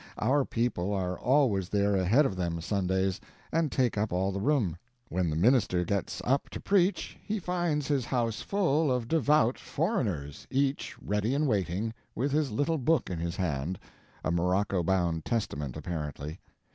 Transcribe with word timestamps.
Our 0.17 0.45
people 0.45 0.91
are 0.95 1.19
always 1.19 1.69
there 1.69 1.95
ahead 1.95 2.25
of 2.25 2.35
them 2.35 2.59
Sundays, 2.59 3.21
and 3.51 3.71
take 3.71 3.99
up 3.99 4.11
all 4.11 4.31
the 4.31 4.41
room. 4.41 4.75
When 5.09 5.29
the 5.29 5.35
minister 5.35 5.83
gets 5.85 6.23
up 6.25 6.49
to 6.49 6.59
preach, 6.59 7.19
he 7.23 7.37
finds 7.37 7.87
his 7.87 8.05
house 8.05 8.41
full 8.41 8.91
of 8.91 9.07
devout 9.07 9.59
foreigners, 9.59 10.47
each 10.49 10.95
ready 10.99 11.35
and 11.35 11.45
waiting, 11.47 11.93
with 12.15 12.31
his 12.31 12.51
little 12.51 12.79
book 12.79 13.11
in 13.11 13.19
his 13.19 13.35
hand 13.35 13.77
a 14.23 14.31
morocco 14.31 14.81
bound 14.81 15.23
Testament, 15.23 15.77
apparently. 15.77 16.39